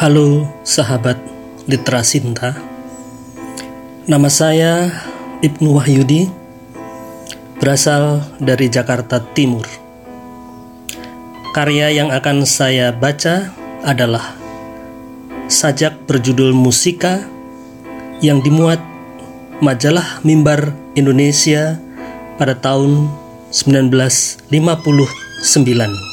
Halo 0.00 0.48
sahabat 0.64 1.20
Literasinta 1.68 2.56
Nama 4.08 4.32
saya 4.32 4.88
Ibnu 5.44 5.76
Wahyudi 5.76 6.24
Berasal 7.60 8.24
dari 8.40 8.72
Jakarta 8.72 9.20
Timur. 9.36 9.68
Karya 11.52 11.92
yang 11.92 12.16
akan 12.16 12.48
saya 12.48 12.96
baca 12.96 13.52
adalah 13.84 14.40
Sajak 15.52 16.08
berjudul 16.08 16.56
Musika 16.56 17.20
Yang 18.24 18.48
dimuat 18.48 18.80
majalah 19.60 20.24
Mimbar 20.24 20.72
Indonesia 20.96 21.76
pada 22.40 22.56
tahun 22.56 23.04
1959 23.52 26.09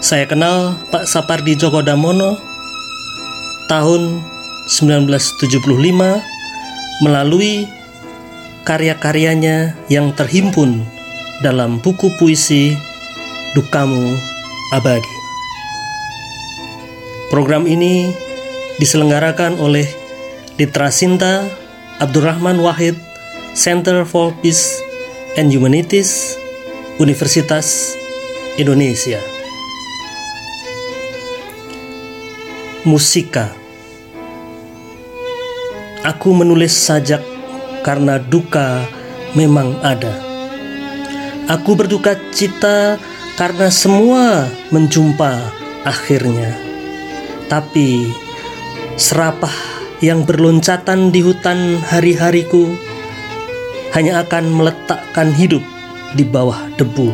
saya 0.00 0.24
kenal 0.24 0.80
Pak 0.88 1.04
Sapardi 1.04 1.60
Djoko 1.60 1.84
Damono 1.84 2.40
tahun 3.68 4.24
1975 4.64 5.60
melalui 7.04 7.68
karya-karyanya 8.64 9.76
yang 9.92 10.16
terhimpun 10.16 10.88
dalam 11.44 11.84
buku 11.84 12.08
puisi 12.16 12.72
Dukamu 13.52 14.16
Abadi. 14.72 15.16
Program 17.28 17.68
ini 17.68 18.08
diselenggarakan 18.80 19.60
oleh 19.60 19.84
Literasinta 20.56 21.44
Abdurrahman 22.00 22.56
Wahid 22.64 22.96
Center 23.52 24.08
for 24.08 24.32
Peace 24.40 24.80
and 25.36 25.52
Humanities 25.52 26.40
Universitas 26.96 27.92
Indonesia. 28.56 29.29
Musika. 32.80 33.52
Aku 36.00 36.32
menulis 36.32 36.72
sajak 36.72 37.20
karena 37.84 38.16
duka 38.16 38.88
memang 39.36 39.76
ada. 39.84 40.16
Aku 41.44 41.76
berduka 41.76 42.16
cita 42.32 42.96
karena 43.36 43.68
semua 43.68 44.48
menjumpa 44.72 45.52
akhirnya. 45.84 46.56
Tapi 47.52 48.08
serapah 48.96 49.52
yang 50.00 50.24
berloncatan 50.24 51.12
di 51.12 51.20
hutan 51.20 51.84
hari-hariku 51.84 52.64
Hanya 53.92 54.24
akan 54.24 54.54
meletakkan 54.56 55.36
hidup 55.36 55.60
di 56.16 56.24
bawah 56.24 56.70
debu. 56.80 57.12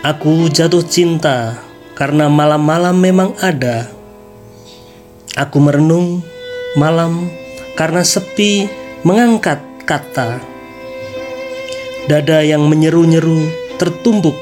Aku 0.00 0.48
jatuh 0.48 0.86
cinta 0.86 1.58
karena 1.92 2.28
malam-malam 2.28 2.96
memang 2.96 3.30
ada. 3.40 3.88
Aku 5.36 5.60
merenung 5.60 6.20
malam 6.76 7.28
karena 7.76 8.04
sepi 8.04 8.68
mengangkat 9.04 9.60
kata. 9.84 10.40
Dada 12.08 12.42
yang 12.42 12.66
menyeru-nyeru 12.66 13.48
tertumbuk 13.78 14.36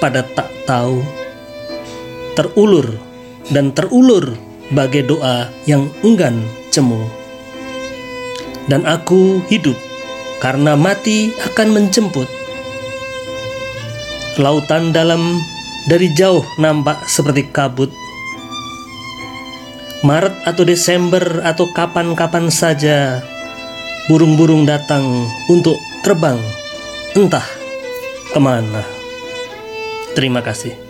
pada 0.00 0.24
tak 0.24 0.50
tahu. 0.66 1.04
Terulur 2.34 2.98
dan 3.52 3.70
terulur 3.70 4.34
bagai 4.74 5.06
doa 5.06 5.52
yang 5.68 5.92
enggan 6.02 6.42
cemu. 6.74 7.06
Dan 8.66 8.88
aku 8.88 9.44
hidup 9.52 9.76
karena 10.40 10.74
mati 10.74 11.30
akan 11.52 11.68
menjemput. 11.76 12.26
Lautan 14.40 14.90
dalam 14.90 15.38
dari 15.88 16.12
jauh 16.16 16.44
nampak 16.60 17.04
seperti 17.08 17.48
kabut. 17.52 17.92
Maret 20.04 20.44
atau 20.44 20.68
Desember 20.68 21.40
atau 21.48 21.64
kapan-kapan 21.72 22.52
saja 22.52 23.24
burung-burung 24.04 24.68
datang 24.68 25.24
untuk 25.48 25.80
terbang 26.04 26.36
entah 27.16 27.46
ke 28.32 28.40
mana. 28.40 28.84
Terima 30.12 30.44
kasih. 30.44 30.83